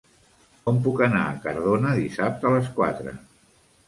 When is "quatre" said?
2.79-3.15